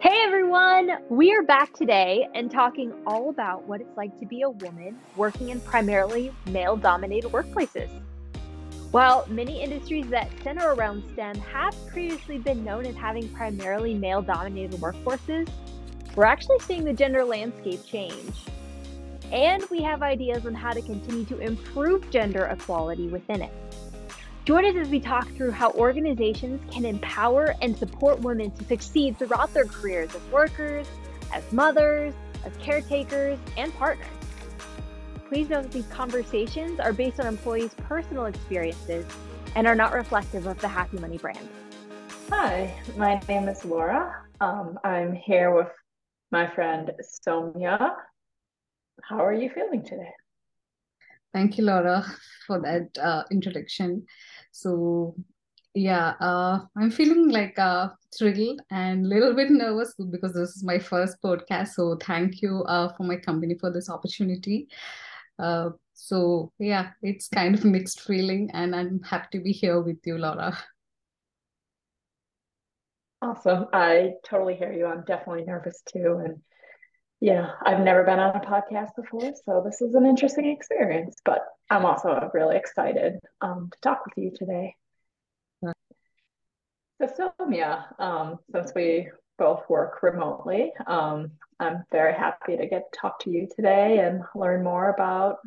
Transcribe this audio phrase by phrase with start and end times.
[0.00, 0.98] Hey everyone!
[1.08, 4.96] We are back today and talking all about what it's like to be a woman
[5.16, 7.90] working in primarily male dominated workplaces.
[8.92, 14.22] While many industries that center around STEM have previously been known as having primarily male
[14.22, 15.48] dominated workforces,
[16.14, 18.36] we're actually seeing the gender landscape change.
[19.32, 23.52] And we have ideas on how to continue to improve gender equality within it.
[24.48, 29.18] Join us as we talk through how organizations can empower and support women to succeed
[29.18, 30.88] throughout their careers as workers,
[31.34, 32.14] as mothers,
[32.46, 34.08] as caretakers, and partners.
[35.28, 39.04] Please note that these conversations are based on employees' personal experiences
[39.54, 41.46] and are not reflective of the Happy Money brand.
[42.30, 44.14] Hi, my name is Laura.
[44.40, 45.68] Um, I'm here with
[46.32, 47.96] my friend Soumya.
[49.02, 50.08] How are you feeling today?
[51.34, 52.04] Thank you, Laura,
[52.46, 54.06] for that uh, introduction.
[54.50, 55.14] So,
[55.74, 60.64] yeah, uh, I'm feeling like uh, thrilled and a little bit nervous because this is
[60.64, 61.68] my first podcast.
[61.68, 64.68] So, thank you uh, for my company for this opportunity.
[65.38, 69.98] Uh, so, yeah, it's kind of mixed feeling, and I'm happy to be here with
[70.04, 70.56] you, Laura.
[73.20, 73.66] Awesome.
[73.72, 74.86] I totally hear you.
[74.86, 76.22] I'm definitely nervous too.
[76.24, 76.40] And
[77.20, 81.44] yeah, I've never been on a podcast before, so this is an interesting experience, but
[81.68, 84.74] I'm also really excited um, to talk with you today.
[87.00, 89.08] So, Soumya, um, since we
[89.38, 94.22] both work remotely, um, I'm very happy to get to talk to you today and
[94.34, 95.38] learn more about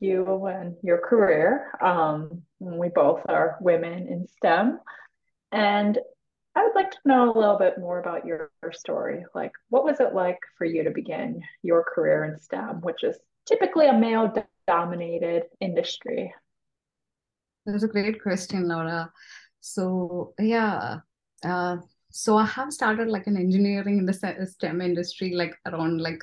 [0.00, 1.70] you and your career.
[1.80, 4.80] Um, we both are women in STEM.
[5.52, 5.98] And
[6.56, 9.24] I would like to know a little bit more about your, story.
[9.34, 13.18] Like, what was it like for you to begin your career in STEM, which is
[13.46, 14.32] typically a male
[14.66, 16.32] dominated industry?
[17.66, 19.12] That's a great question, Laura.
[19.60, 21.00] So, yeah,
[21.44, 21.76] uh,
[22.10, 26.22] so I have started like an engineering in the STEM industry like around like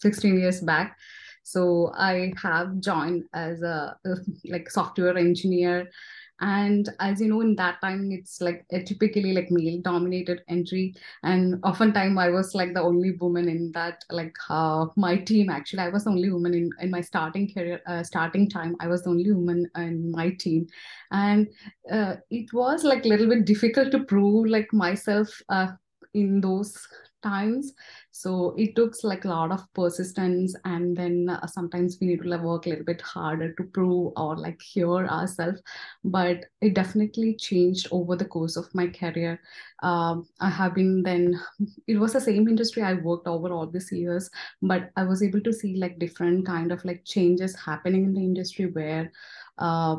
[0.00, 0.96] 16 years back.
[1.42, 3.96] So I have joined as a
[4.44, 5.90] like software engineer
[6.40, 10.94] and as you know in that time it's like a typically like male dominated entry.
[11.22, 15.80] And oftentimes i was like the only woman in that like uh, my team actually.
[15.80, 18.76] I was the only woman in, in my starting career uh, starting time.
[18.80, 20.66] I was the only woman in my team.
[21.10, 21.48] And
[21.90, 25.72] uh, it was like a little bit difficult to prove like myself uh,
[26.14, 26.86] in those
[27.22, 27.72] times.
[28.10, 32.28] So it takes like a lot of persistence and then uh, sometimes we need to
[32.28, 35.60] like, work a little bit harder to prove or like hear ourselves.
[36.04, 39.40] But it definitely changed over the course of my career.
[39.82, 41.40] Um, i have been then
[41.86, 44.28] it was the same industry i worked over all these years
[44.60, 48.20] but i was able to see like different kind of like changes happening in the
[48.20, 49.12] industry where
[49.58, 49.96] uh,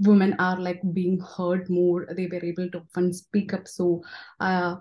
[0.00, 2.06] women are like being heard more.
[2.10, 3.68] They were able to often speak up.
[3.68, 4.02] So
[4.40, 4.76] uh,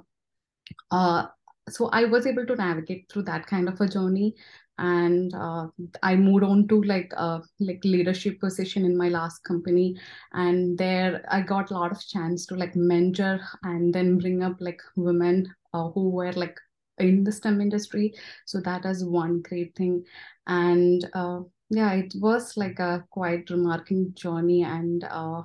[0.92, 1.26] uh,
[1.70, 4.36] so I was able to navigate through that kind of a journey
[4.78, 5.68] and uh,
[6.04, 9.98] I moved on to like uh, like leadership position in my last company,
[10.34, 14.58] and there I got a lot of chance to like mentor and then bring up
[14.62, 16.58] like women uh, who were like
[16.98, 18.14] in the STEM industry.
[18.46, 20.06] So that is one great thing,
[20.48, 25.44] and uh, yeah, it was like a quite remarkable journey, and uh,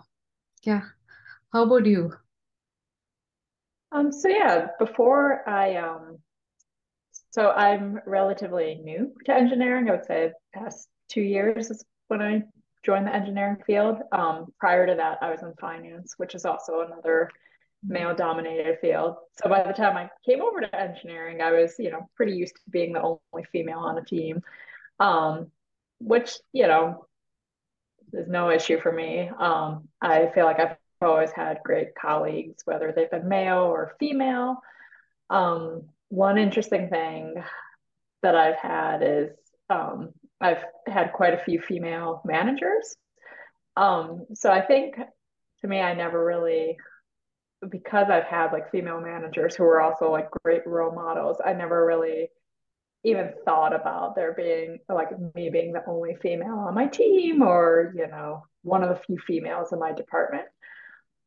[0.63, 0.83] yeah,
[1.53, 2.13] how about you?
[3.95, 6.19] Um, so yeah, before I um,
[7.31, 9.89] so I'm relatively new to engineering.
[9.89, 12.43] I would say past two years is when I
[12.85, 13.99] joined the engineering field.
[14.11, 17.31] Um, prior to that, I was in finance, which is also another
[17.87, 19.17] male dominated field.
[19.41, 22.57] So by the time I came over to engineering, I was, you know, pretty used
[22.57, 24.43] to being the only female on a team.
[24.99, 25.51] Um,
[25.99, 27.07] which, you know,
[28.13, 29.31] is no issue for me.
[29.39, 34.57] Um, I feel like I've always had great colleagues, whether they've been male or female.
[35.31, 37.35] Um, one interesting thing
[38.23, 39.31] that I've had is
[39.71, 40.11] um,
[40.41, 42.97] I've had quite a few female managers.
[43.77, 44.97] Um, so I think
[45.61, 46.77] to me, I never really,
[47.69, 51.85] because I've had like female managers who were also like great role models, I never
[51.87, 52.29] really
[53.05, 57.93] even thought about there being like me being the only female on my team or,
[57.97, 60.45] you know, one of the few females in my department.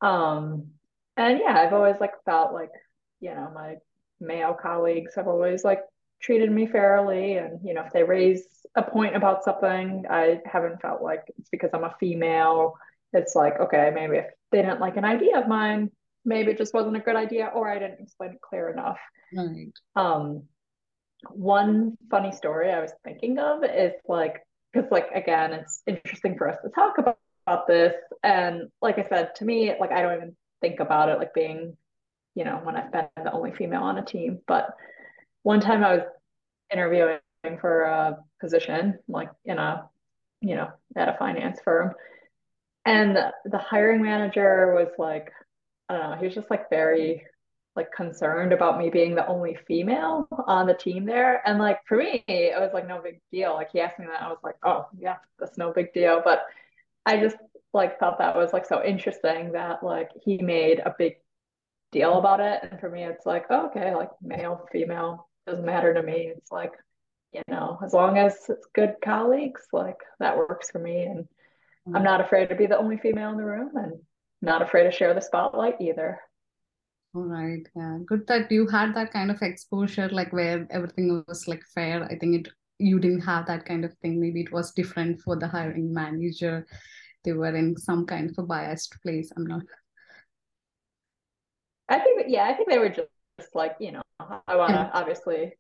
[0.01, 0.67] Um,
[1.15, 2.71] and yeah, I've always like felt like,
[3.19, 3.77] you know, my
[4.19, 5.81] male colleagues have always like
[6.21, 7.37] treated me fairly.
[7.37, 8.45] And, you know, if they raise
[8.75, 12.75] a point about something, I haven't felt like it's because I'm a female.
[13.13, 15.91] It's like, okay, maybe if they didn't like an idea of mine,
[16.25, 18.99] maybe it just wasn't a good idea or I didn't explain it clear enough.
[19.33, 19.71] Right.
[19.95, 20.43] Um,
[21.31, 26.49] one funny story I was thinking of is like, because like again, it's interesting for
[26.49, 27.17] us to talk about
[27.47, 27.95] about this.
[28.23, 31.77] And like I said, to me, like I don't even think about it like being
[32.37, 34.41] you know, when I've been the only female on a team.
[34.47, 34.75] But
[35.41, 36.03] one time I was
[36.71, 37.17] interviewing
[37.59, 39.89] for a position, like in a,
[40.41, 41.95] you know, at a finance firm.
[42.85, 45.31] And the, hiring manager was like,
[45.89, 47.25] I don't know, he was just like very
[47.75, 51.41] like concerned about me being the only female on the team there.
[51.43, 53.55] And like for me, it was like no big deal.
[53.55, 56.21] Like he asked me that, I was like, oh yeah, that's no big deal.
[56.23, 56.45] But
[57.07, 57.37] I just
[57.73, 61.13] like thought that was like so interesting that like he made a big
[61.93, 62.59] deal about it.
[62.69, 66.33] And for me, it's like, oh, okay, like male, female doesn't matter to me.
[66.35, 66.73] It's like,
[67.31, 71.03] you know, as long as it's good colleagues, like that works for me.
[71.03, 71.95] And mm-hmm.
[71.95, 73.93] I'm not afraid to be the only female in the room and
[74.41, 76.19] not afraid to share the spotlight either.
[77.15, 77.65] All right.
[77.73, 77.99] Yeah.
[78.05, 82.03] Good that you had that kind of exposure, like where everything was like fair.
[82.03, 84.19] I think it you didn't have that kind of thing.
[84.19, 86.65] Maybe it was different for the hiring manager.
[87.23, 89.31] They were in some kind of a biased place.
[89.35, 89.63] I'm not.
[91.89, 93.09] I think yeah, I think they were just,
[93.53, 94.89] like, you know, I wanna yeah.
[94.93, 95.53] obviously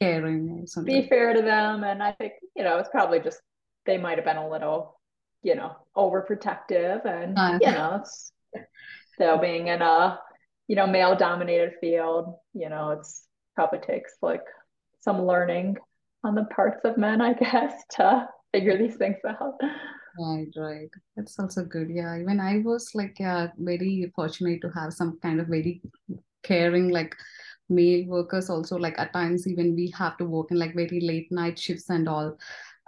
[0.00, 1.84] caring be fair to them.
[1.84, 3.40] And I think, you know, it's probably just
[3.84, 4.98] they might have been a little,
[5.42, 8.32] you know, overprotective and uh, you know, it's
[9.18, 10.18] so being in a
[10.70, 13.26] you know, male dominated field, you know, it's
[13.56, 14.44] probably takes like
[15.00, 15.76] some learning
[16.24, 19.54] on the parts of men, I guess, to figure these things out.
[20.18, 20.90] Right, right.
[21.16, 21.88] That's also good.
[21.90, 22.18] Yeah.
[22.18, 25.80] Even I was like, yeah, very fortunate to have some kind of very
[26.42, 27.14] caring, like
[27.70, 31.30] male workers also like at times even we have to work in like very late
[31.30, 32.36] night shifts and all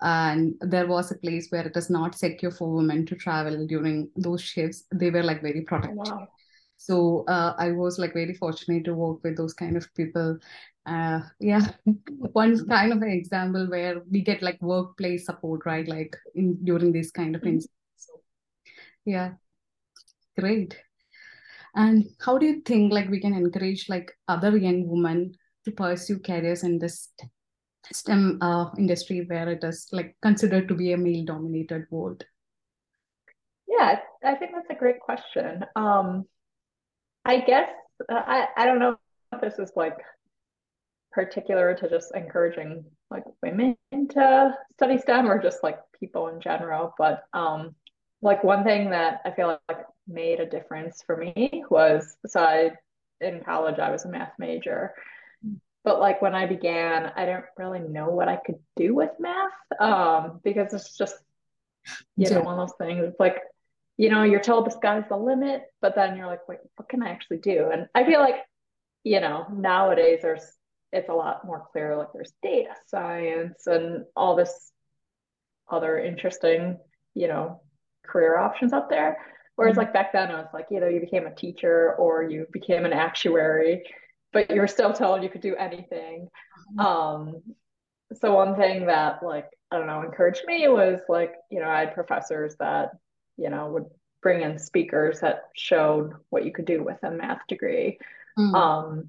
[0.00, 4.10] and there was a place where it is not secure for women to travel during
[4.16, 6.26] those shifts they were like very protective wow.
[6.82, 10.38] So uh, I was like very fortunate to work with those kind of people.
[10.84, 11.68] Uh, yeah,
[12.32, 15.86] one kind of an example where we get like workplace support, right?
[15.86, 17.58] Like in during this kind of mm-hmm.
[17.96, 18.12] So,
[19.04, 19.32] yeah,
[20.38, 20.76] great.
[21.74, 25.34] And how do you think like we can encourage like other young women
[25.64, 27.08] to pursue careers in this
[27.90, 32.24] STEM uh, industry where it is like considered to be a male dominated world?
[33.66, 35.64] Yeah, I think that's a great question.
[35.76, 36.26] Um,
[37.24, 37.70] I guess
[38.10, 38.96] uh, I, I don't know
[39.32, 39.96] if this is like
[41.12, 46.94] particular to just encouraging like women to study STEM or just like people in general.
[46.98, 47.74] But um,
[48.20, 52.72] like one thing that I feel like made a difference for me was so I
[53.20, 54.94] in college I was a math major.
[55.84, 59.52] But like when I began, I didn't really know what I could do with math
[59.80, 61.16] um, because it's just
[62.16, 63.04] you know one of those things.
[63.04, 63.42] It's like
[63.96, 67.02] you know, you're told the sky's the limit, but then you're like, wait, what can
[67.02, 67.68] I actually do?
[67.72, 68.36] And I feel like,
[69.04, 70.44] you know, nowadays there's
[70.92, 71.96] it's a lot more clear.
[71.96, 74.72] Like there's data science and all this
[75.70, 76.78] other interesting,
[77.14, 77.62] you know,
[78.06, 79.18] career options out there.
[79.56, 79.80] Whereas mm-hmm.
[79.80, 82.92] like back then, it was like either you became a teacher or you became an
[82.92, 83.84] actuary,
[84.32, 86.28] but you were still told you could do anything.
[86.76, 86.80] Mm-hmm.
[86.80, 87.42] Um,
[88.20, 91.80] so one thing that like I don't know encouraged me was like you know I
[91.80, 92.90] had professors that
[93.36, 93.86] you know, would
[94.22, 97.98] bring in speakers that showed what you could do with a math degree.
[98.38, 98.54] Mm.
[98.54, 99.08] Um,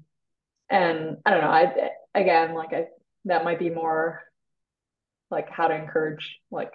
[0.70, 2.86] and I don't know, I again, like I
[3.26, 4.22] that might be more
[5.30, 6.72] like how to encourage like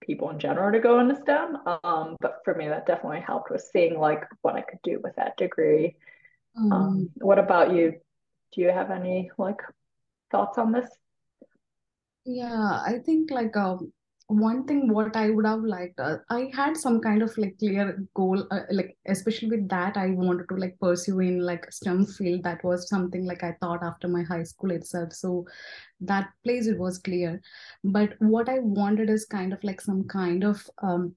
[0.00, 1.58] people in general to go into STEM.
[1.84, 5.16] Um, but for me, that definitely helped with seeing like what I could do with
[5.16, 5.96] that degree.
[6.58, 6.72] Mm.
[6.72, 7.92] Um, what about you?
[8.52, 9.60] Do you have any like
[10.30, 10.90] thoughts on this?
[12.24, 13.92] Yeah, I think like um
[14.30, 17.98] one thing what i would have liked uh, i had some kind of like clear
[18.14, 22.42] goal uh, like especially with that i wanted to like pursue in like stem field
[22.44, 25.12] that was something like i thought after my high school itself.
[25.12, 25.46] So
[26.00, 27.40] that place it was clear.
[27.84, 31.14] But what i wanted is kind of like some kind of um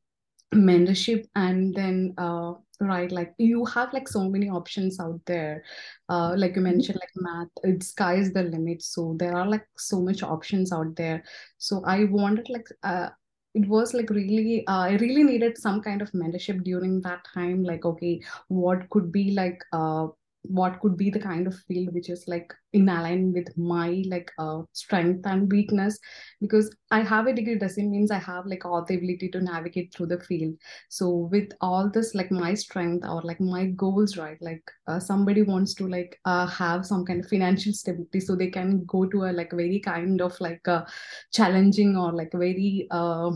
[0.54, 5.64] mentorship and then uh right like you have like so many options out there.
[6.10, 6.72] Uh like you mm-hmm.
[6.72, 8.82] mentioned like math it sky is the limit.
[8.82, 11.24] So there are like so much options out there.
[11.58, 13.10] So i wanted like uh
[13.56, 17.64] it was like really uh, i really needed some kind of mentorship during that time.
[17.64, 20.08] Like okay what could be like uh
[20.44, 24.32] what could be the kind of field which is like in align with my like
[24.38, 25.98] uh, strength and weakness.
[26.42, 29.94] Because i have a degree doesn't means i have like all the ability to navigate
[29.94, 30.56] through the field.
[30.90, 35.44] So with all this like my strength or like my goals right like uh, somebody
[35.44, 39.26] wants to like uh, have some kind of financial stability so they can go to
[39.26, 40.86] a like very kind of like a uh,
[41.32, 43.32] challenging or like very uh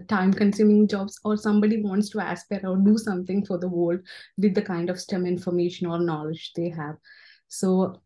[0.00, 4.00] time consuming jobs or somebody wants to aspire or do something for the world
[4.38, 6.96] with the kind of STEM information or knowledge they have.
[7.48, 8.00] So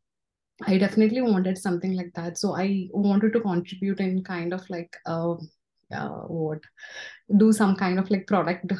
[0.67, 2.39] I definitely wanted something like that.
[2.39, 5.35] So I wanted to contribute in kind of like uh,
[5.95, 6.59] uh what
[7.37, 8.73] do some kind of like product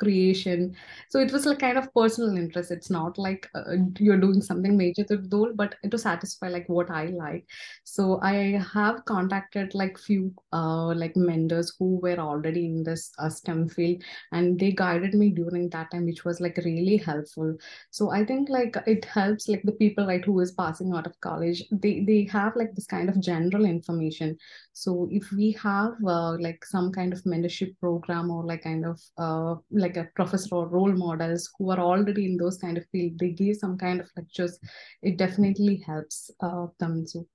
[0.00, 0.74] creation.
[1.10, 2.70] So it was like kind of personal interest.
[2.70, 6.90] It's not like uh, you're doing something major to do but to satisfy like what
[6.90, 7.46] I like.
[7.84, 13.28] So I have contacted like few uh, like mentors who were already in this uh,
[13.28, 14.02] STEM field,
[14.32, 17.56] and they guided me during that time, which was like really helpful.
[17.90, 21.20] So I think like it helps like the people right who is passing out of
[21.20, 21.62] college.
[21.70, 24.36] They they have like this kind of general information.
[24.72, 29.00] So if we have uh, like some kind of mentorship program or like kind of
[29.18, 32.84] uh, like like a professor or role models who are already in those kind of
[32.92, 34.58] field they give some kind of lectures
[35.02, 37.26] it definitely helps uh, them so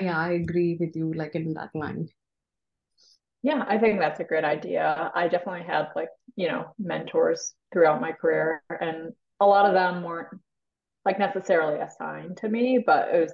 [0.00, 2.08] yeah i agree with you like in that line
[3.42, 8.00] yeah i think that's a great idea i definitely had like you know mentors throughout
[8.00, 10.28] my career and a lot of them weren't
[11.04, 13.32] like necessarily assigned to me but it was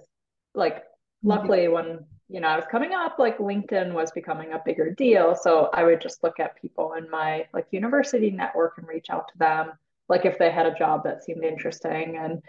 [0.54, 1.28] like mm-hmm.
[1.28, 5.36] luckily when you know, I was coming up, like LinkedIn was becoming a bigger deal.
[5.36, 9.28] So I would just look at people in my like university network and reach out
[9.28, 9.72] to them,
[10.08, 12.16] like if they had a job that seemed interesting.
[12.16, 12.42] And,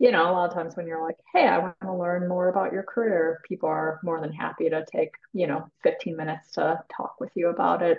[0.00, 2.48] you know, a lot of times when you're like, hey, I want to learn more
[2.48, 6.82] about your career, people are more than happy to take, you know, 15 minutes to
[6.96, 7.98] talk with you about it.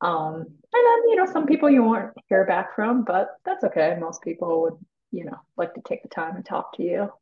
[0.00, 3.98] Um, and then, you know, some people you won't hear back from, but that's okay.
[4.00, 4.78] Most people would,
[5.10, 7.12] you know, like to take the time and talk to you.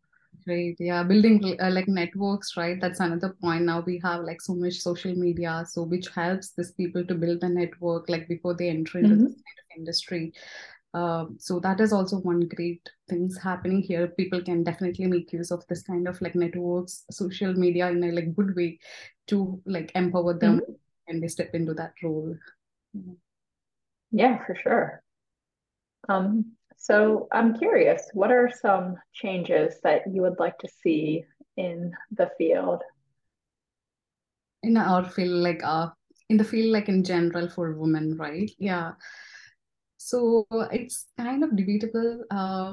[0.47, 0.75] Right.
[0.79, 1.03] Yeah.
[1.03, 2.81] Building uh, like networks, right?
[2.81, 3.65] That's another point.
[3.65, 7.43] Now we have like so much social media, so which helps these people to build
[7.45, 9.25] a network like before they enter into mm-hmm.
[9.25, 10.33] this kind of industry.
[10.93, 14.09] Uh, so that is also one great things happening here.
[14.09, 18.11] People can definitely make use of this kind of like networks, social media in a
[18.11, 18.79] like good way
[19.29, 20.73] to like empower them mm-hmm.
[21.07, 22.35] and they step into that role.
[24.11, 25.03] Yeah, for sure.
[26.09, 31.25] Um, so I'm curious, what are some changes that you would like to see
[31.59, 32.81] in the field?
[34.63, 35.89] In our field, like uh,
[36.31, 38.51] in the field, like in general for women, right?
[38.59, 38.93] Yeah.
[39.99, 42.73] So it's kind of debatable, uh,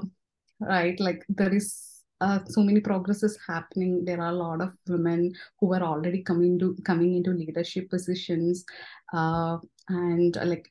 [0.61, 0.97] right?
[1.01, 4.05] Like there is uh, so many progresses happening.
[4.05, 8.63] There are a lot of women who are already coming to coming into leadership positions.
[9.11, 9.57] Uh,
[9.89, 10.69] and uh, like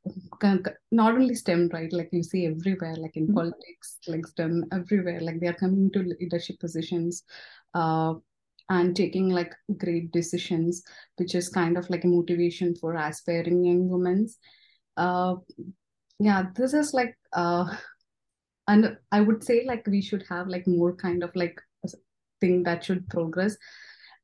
[0.93, 1.93] not only STEM, right?
[1.93, 3.35] Like you see everywhere, like in mm-hmm.
[3.35, 7.25] politics, like STEM everywhere, like they are coming to leadership positions.
[7.75, 8.15] Uh,
[8.69, 10.83] and taking like great decisions,
[11.17, 14.29] which is kind of like a motivation for aspiring young women.
[14.97, 15.37] Uh,
[16.19, 17.73] yeah, this is like, uh,
[18.67, 21.61] and I would say like we should have like more kind of like
[22.41, 23.57] thing that should progress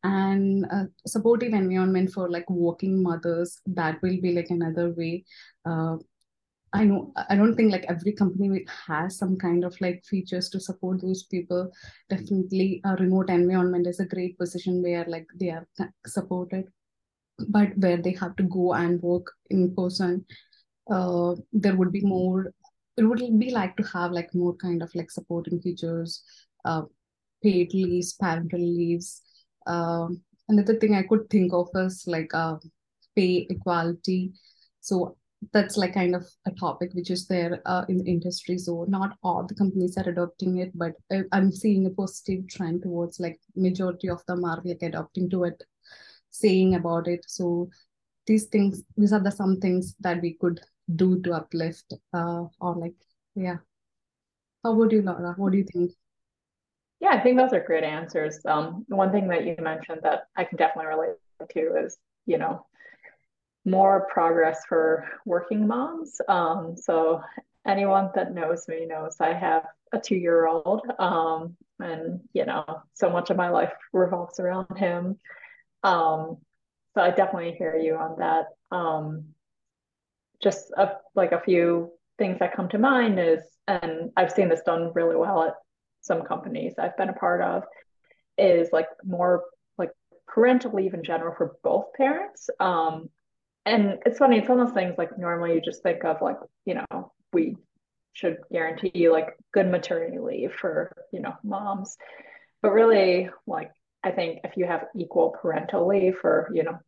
[0.05, 5.25] and a supportive environment for like working mothers that will be like another way.
[5.65, 5.97] Uh,
[6.75, 10.61] i know i don't think like every company has some kind of like features to
[10.61, 11.71] support those people.
[12.09, 15.67] Definitely a remote environment is a great position where like they are
[16.07, 16.65] supported
[17.49, 20.25] but where they have to go and work in person.
[20.91, 22.53] Uh, there would be more
[22.97, 26.23] it would be like to have like more kind of like supporting features
[26.65, 26.83] uh,
[27.43, 29.23] paid leaves parental leaves
[29.67, 32.57] um, another thing I could think of is like uh,
[33.17, 34.33] pay equality.
[34.81, 35.17] So
[35.53, 38.59] that's like kind of a topic which is there uh, in the industry.
[38.59, 40.93] So not all the companies are adopting it, but
[41.33, 45.63] I'm seeing a positive trend towards like majority of them are like adopting to it,
[46.31, 47.25] saying about it.
[47.27, 47.71] So
[48.27, 50.61] these things, these are the some things that we could
[50.95, 52.95] do to uplift uh, or like
[53.35, 53.57] yeah.
[54.63, 55.35] How about you, Laura?
[55.37, 55.93] What do you think?
[57.03, 58.39] Yeah, I think those are great answers.
[58.47, 61.17] Um, one thing that you mentioned that I can definitely relate
[61.51, 62.65] to is, you know,
[63.65, 66.21] more progress for working moms.
[66.29, 67.21] Um, so
[67.67, 73.31] anyone that knows me knows I have a two-year-old, um, and you know, so much
[73.31, 75.19] of my life revolves around him.
[75.83, 76.37] Um,
[76.95, 78.47] so I definitely hear you on that.
[78.71, 79.35] Um,
[80.41, 84.63] just a, like a few things that come to mind is, and I've seen this
[84.65, 85.55] done really well at
[86.03, 87.65] some companies I've been a part of
[88.37, 89.45] is like more
[89.79, 89.91] like
[90.27, 92.51] parental leave in general for both parents.
[92.61, 93.09] Um,
[93.65, 96.37] and it's funny, it's one of those things like normally you just think of like,
[96.67, 97.57] you know, we
[98.13, 101.97] should guarantee you like good maternity leave for, you know, moms.
[102.61, 103.71] But really, like,
[104.05, 106.79] I think if you have equal parental leave for, you know,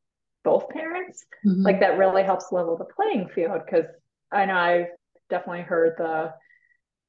[0.43, 1.63] both parents, mm-hmm.
[1.63, 3.63] like that really helps level the playing field.
[3.71, 3.85] Cause
[4.33, 4.87] I know I've
[5.31, 6.35] definitely heard the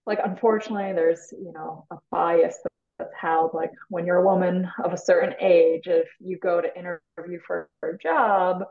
[0.06, 2.58] like unfortunately there's you know a bias
[3.00, 6.78] that's held like when you're a woman of a certain age if you go to
[6.78, 8.64] interview for, a job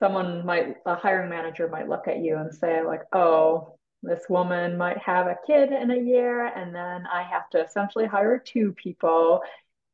[0.00, 4.76] someone might a hiring manager might look at you and say like oh this woman
[4.76, 8.72] might have a kid in a year and then i have to essentially hire two
[8.72, 9.40] people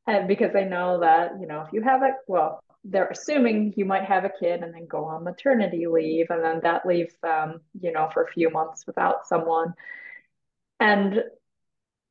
[0.07, 3.85] and because they know that you know if you have a well they're assuming you
[3.87, 7.61] might have a kid and then go on maternity leave and then that leaves them
[7.81, 9.73] you know for a few months without someone
[10.81, 11.23] and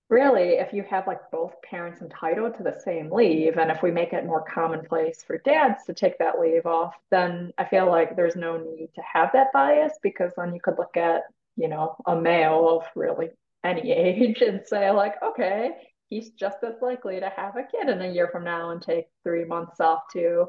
[0.09, 3.89] really if you have like both parents entitled to the same leave and if we
[3.89, 8.15] make it more commonplace for dads to take that leave off then i feel like
[8.15, 11.23] there's no need to have that bias because then you could look at
[11.55, 13.29] you know a male of really
[13.63, 15.71] any age and say like okay
[16.13, 19.05] he's just as likely to have a kid in a year from now and take
[19.23, 20.47] three months off too.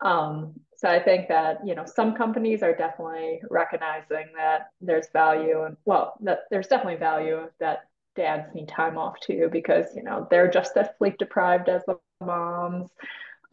[0.00, 5.62] Um, so I think that you know some companies are definitely recognizing that there's value
[5.62, 10.26] and well that there's definitely value that dads need time off too because you know
[10.30, 12.90] they're just as sleep deprived as the moms.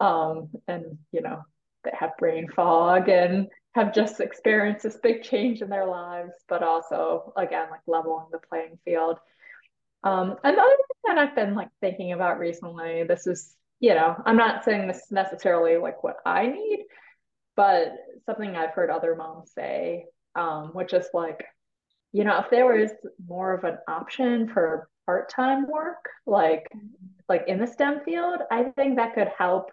[0.00, 1.42] Um, and you know
[1.84, 6.62] they have brain fog and have just experienced this big change in their lives but
[6.62, 9.18] also again like leveling the playing field.
[10.02, 14.36] Um, another thing that I've been like thinking about recently this is you know I'm
[14.36, 16.84] not saying this is necessarily like what I need
[17.56, 17.94] but
[18.26, 21.44] something I've heard other moms say um, which is like
[22.14, 22.92] you know, if there was
[23.28, 26.70] more of an option for part-time work, like
[27.28, 29.70] like in the STEM field, I think that could help,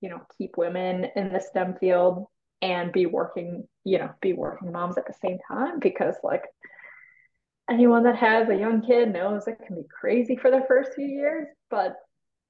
[0.00, 2.26] you know, keep women in the STEM field
[2.62, 6.44] and be working, you know, be working moms at the same time because like
[7.68, 11.06] anyone that has a young kid knows it can be crazy for the first few
[11.06, 11.96] years, but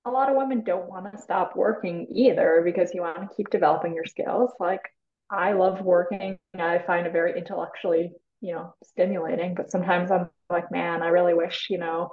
[0.04, 3.50] a lot of women don't want to stop working either because you want to keep
[3.50, 4.50] developing your skills.
[4.58, 4.82] Like
[5.30, 6.38] I love working.
[6.54, 9.54] I find it very intellectually you know, stimulating.
[9.54, 12.10] But sometimes I'm like, man, I really wish, you know,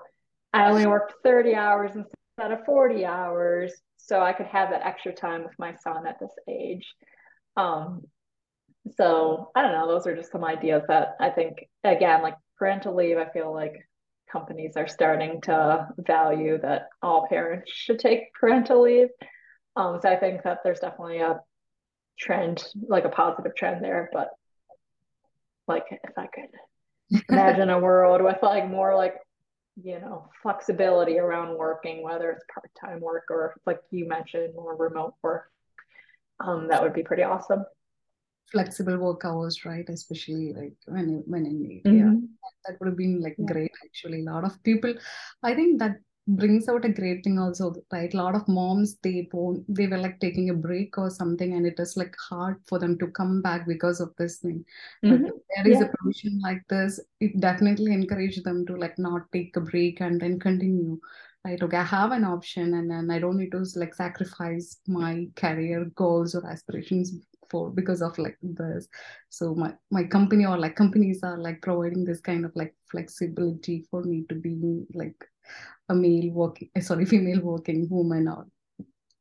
[0.53, 5.13] I only worked 30 hours instead of 40 hours so I could have that extra
[5.13, 6.85] time with my son at this age.
[7.55, 8.03] Um,
[8.95, 12.95] so I don't know, those are just some ideas that I think, again, like parental
[12.95, 13.73] leave, I feel like
[14.31, 19.09] companies are starting to value that all parents should take parental leave.
[19.75, 21.39] Um, so I think that there's definitely a
[22.19, 24.29] trend, like a positive trend there, but
[25.67, 29.15] like if I could imagine a world with like more like
[29.83, 35.13] you know flexibility around working whether it's part-time work or like you mentioned more remote
[35.21, 35.51] work
[36.39, 37.63] um that would be pretty awesome
[38.51, 41.97] flexible work hours right especially like when when in need mm-hmm.
[41.97, 42.13] yeah
[42.65, 43.51] that would have been like yeah.
[43.51, 44.93] great actually a lot of people
[45.43, 49.27] i think that brings out a great thing also right a lot of moms they
[49.69, 52.97] they were like taking a break or something and it is like hard for them
[52.97, 54.63] to come back because of this thing
[55.03, 55.23] mm-hmm.
[55.23, 55.85] but there is yeah.
[55.85, 60.19] a provision like this it definitely encourage them to like not take a break and
[60.19, 60.99] then continue
[61.45, 65.25] right okay i have an option and then i don't need to like sacrifice my
[65.37, 67.13] career goals or aspirations
[67.49, 68.87] for because of like this
[69.29, 73.85] so my my company or like companies are like providing this kind of like flexibility
[73.89, 75.15] for me to be like
[75.89, 78.45] a male working eh, sorry female working woman or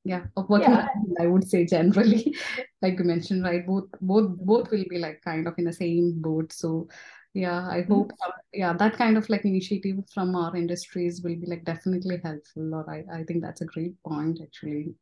[0.04, 0.86] yeah of working yeah.
[1.20, 2.34] i would say generally
[2.82, 6.20] like you mentioned right both both both will be like kind of in the same
[6.20, 6.88] boat so
[7.34, 7.92] yeah i mm-hmm.
[7.92, 8.12] hope
[8.52, 12.88] yeah that kind of like initiative from our industries will be like definitely helpful or
[12.88, 14.94] i, I think that's a great point actually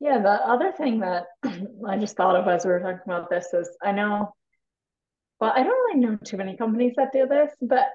[0.00, 1.26] yeah the other thing that
[1.88, 4.32] i just thought of as we were talking about this is i know
[5.40, 7.88] well i don't really know too many companies that do this but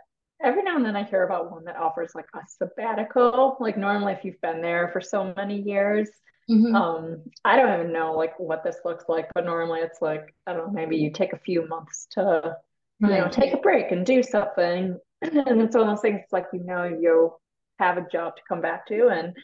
[0.43, 3.57] every now and then I hear about one that offers like a sabbatical.
[3.59, 6.09] Like normally, if you've been there for so many years,
[6.49, 6.75] mm-hmm.
[6.75, 9.29] um, I don't even know like what this looks like.
[9.33, 12.57] But normally, it's like I don't know, maybe you take a few months to
[12.99, 16.21] you know take a break and do something, and it's one of those things.
[16.23, 17.33] It's like you know you
[17.79, 19.35] have a job to come back to, and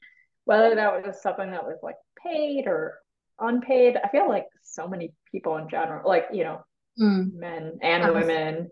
[0.45, 2.99] whether that was something that was like paid or
[3.39, 6.65] unpaid, I feel like so many people in general, like you know,
[6.99, 7.33] mm.
[7.33, 8.69] men and women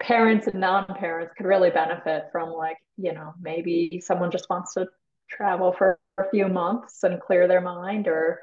[0.00, 4.86] parents and non-parents could really benefit from like you know maybe someone just wants to
[5.28, 8.40] travel for a few months and clear their mind or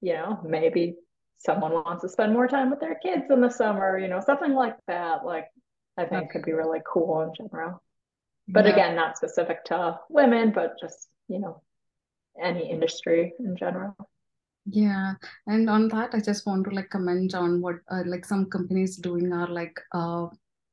[0.00, 0.94] you know maybe
[1.38, 4.54] someone wants to spend more time with their kids in the summer you know something
[4.54, 5.46] like that like
[5.98, 6.28] i think okay.
[6.32, 7.82] could be really cool in general
[8.48, 8.72] but yeah.
[8.72, 11.60] again not specific to women but just you know
[12.42, 13.96] any industry in general
[14.68, 15.14] yeah,
[15.46, 18.96] and on that, I just want to like comment on what uh, like some companies
[18.96, 20.26] doing are like uh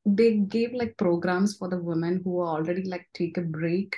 [0.06, 3.95] they gave like programs for the women who are already like take a break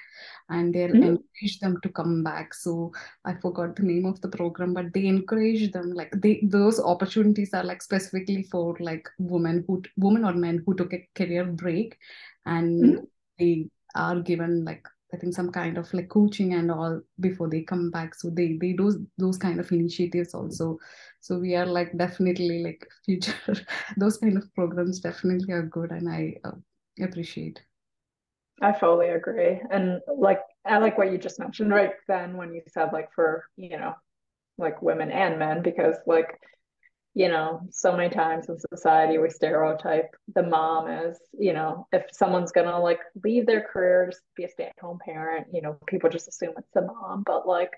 [0.49, 1.01] and they'll mm-hmm.
[1.01, 2.91] encourage them to come back so
[3.25, 7.55] i forgot the name of the program but they encourage them like they those opportunities
[7.55, 11.97] are like specifically for like women who women or men who took a career break
[12.45, 13.03] and mm-hmm.
[13.39, 17.61] they are given like I think some kind of like coaching and all before they
[17.61, 18.15] come back.
[18.15, 20.77] So they they do those kind of initiatives also.
[21.21, 23.55] So we are like definitely like future
[23.97, 26.57] those kind of programs definitely are good and I uh,
[27.01, 27.61] appreciate.
[28.61, 29.61] I fully agree.
[29.71, 33.45] And like I like what you just mentioned right then when you said like for,
[33.55, 33.93] you know,
[34.57, 36.39] like women and men because like
[37.15, 42.03] you know, so many times in society we stereotype the mom as, you know, if
[42.11, 46.27] someone's gonna like leave their career, just be a stay-at-home parent, you know, people just
[46.27, 47.23] assume it's the mom.
[47.25, 47.71] But like,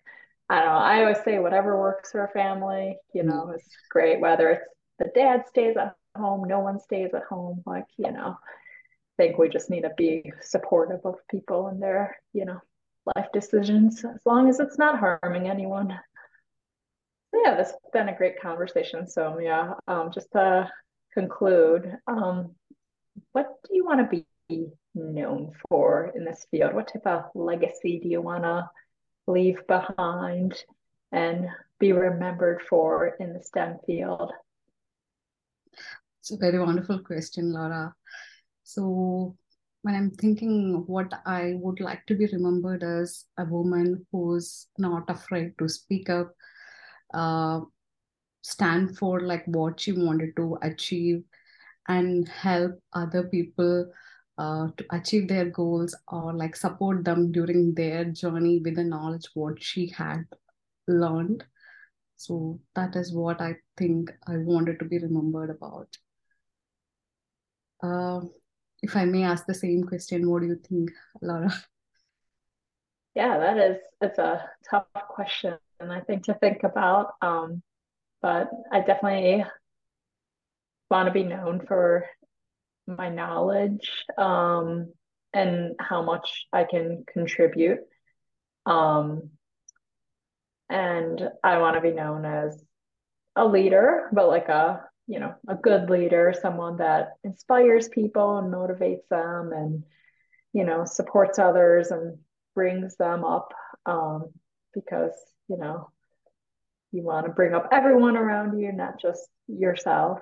[0.50, 3.56] I don't know, I always say whatever works for a family, you know, mm-hmm.
[3.56, 4.66] is great, whether it's
[4.98, 9.38] the dad stays at home, no one stays at home, like, you know, I think
[9.38, 12.60] we just need to be supportive of people and their, you know,
[13.16, 15.98] life decisions as long as it's not harming anyone
[17.34, 19.08] yeah, this has been a great conversation.
[19.08, 20.70] So yeah, um, just to
[21.14, 22.56] conclude, um,
[23.32, 26.74] what do you want to be known for in this field?
[26.74, 28.70] What type of legacy do you want to
[29.28, 30.54] leave behind
[31.12, 31.48] and
[31.80, 34.32] be remembered for in the STEM field?
[36.20, 37.94] It's a very wonderful question, Laura.
[38.64, 39.36] So
[39.84, 45.10] when I'm thinking what I would like to be remembered as a woman who's not
[45.10, 46.34] afraid to speak up,
[47.14, 47.62] uh,
[48.42, 51.24] stand for like what she wanted to achieve
[51.88, 53.92] and help other people
[54.38, 59.26] uh, to achieve their goals or like support them during their journey with the knowledge
[59.34, 60.26] what she had
[60.88, 61.44] learned.
[62.16, 65.88] So that is what i think i wanted to be remembered about.
[67.84, 68.22] Uh,
[68.82, 70.92] if i may ask the same question what do you think
[71.22, 71.54] laura?
[73.16, 77.14] Yeah that is it's a tough question and I think to think about.
[77.22, 77.62] Um,
[78.22, 79.46] but I definitely
[80.90, 82.06] want to be known for
[82.88, 84.92] my knowledge um,
[85.34, 87.80] and how much I can contribute.
[88.66, 89.30] Um,
[90.70, 92.62] and I want to be known as
[93.36, 98.54] a leader, but like a you know a good leader, someone that inspires people and
[98.54, 99.84] motivates them, and
[100.54, 102.18] you know supports others and
[102.56, 103.54] brings them up
[103.86, 104.26] um,
[104.74, 105.14] because
[105.48, 105.90] you know,
[106.92, 110.20] you want to bring up everyone around you, not just yourself.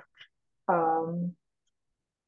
[0.67, 1.35] Um,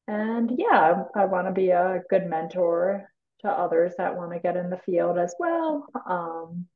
[0.06, 4.56] and yeah, I, want to be a good mentor to others that want to get
[4.56, 5.86] in the field as well.
[6.08, 6.66] Um,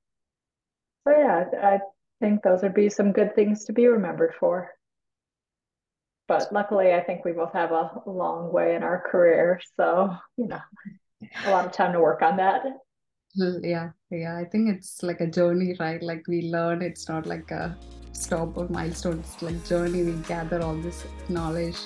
[1.04, 1.78] so yeah, I, I
[2.20, 4.70] think those would be some good things to be remembered for.
[6.28, 9.60] But luckily, I think we both have a long way in our career.
[9.76, 10.60] So, you know,
[11.44, 12.64] a lot of time to work on that
[13.38, 16.02] Mm, yeah yeah i think it's like a journey right?
[16.02, 17.76] Like we learn it's not like a
[18.12, 21.78] stop or milestone it's like journey we gather all this knowledge.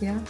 [0.00, 0.20] Yeah.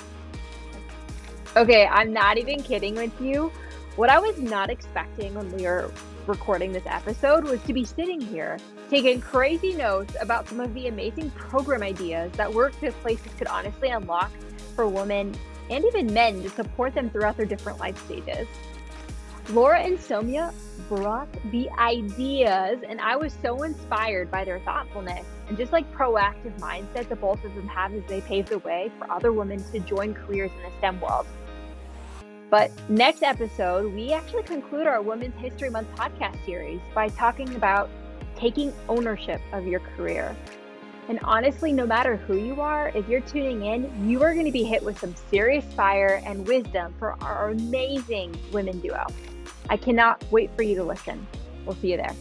[1.56, 3.50] Okay i'm not even kidding with you.
[3.96, 5.90] What i was not expecting when we were
[6.26, 8.58] recording this episode was to be sitting here
[8.90, 14.30] taking crazy notes about some of the amazing program ideas that workplaces could honestly unlock
[14.74, 15.34] for women
[15.70, 18.46] and even men to support them throughout their different life stages
[19.50, 20.54] Laura and Soumya
[20.88, 26.58] brought the ideas, and I was so inspired by their thoughtfulness and just like proactive
[26.58, 29.80] mindset that both of them have as they pave the way for other women to
[29.80, 31.26] join careers in the STEM world.
[32.48, 37.90] But next episode, we actually conclude our Women's History Month podcast series by talking about
[38.36, 40.34] taking ownership of your career.
[41.08, 44.52] And honestly, no matter who you are, if you're tuning in, you are going to
[44.52, 49.04] be hit with some serious fire and wisdom for our amazing women duo.
[49.68, 51.26] I cannot wait for you to listen.
[51.64, 52.14] We'll see you there.